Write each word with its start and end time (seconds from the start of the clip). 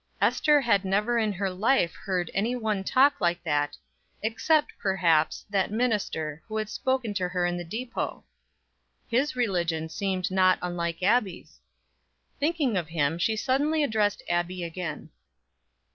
Ester 0.19 0.61
had 0.61 0.83
never 0.83 1.19
in 1.19 1.31
her 1.31 1.51
life 1.51 1.93
heard 1.93 2.31
any 2.33 2.55
one 2.55 2.83
talk 2.83 3.21
like 3.21 3.43
that, 3.43 3.77
except, 4.23 4.71
perhaps, 4.79 5.45
that 5.51 5.69
minister 5.69 6.41
who 6.47 6.57
had 6.57 6.69
spoken 6.69 7.13
to 7.13 7.29
her 7.29 7.45
in 7.45 7.55
the 7.55 7.63
depot. 7.63 8.25
His 9.07 9.35
religion 9.35 9.89
seemed 9.89 10.31
not 10.31 10.57
unlike 10.63 11.03
Abbie's. 11.03 11.59
Thinking 12.39 12.77
of 12.77 12.87
him, 12.87 13.19
she 13.19 13.35
suddenly 13.35 13.83
addressed 13.83 14.23
Abbie 14.27 14.63
again. 14.63 15.11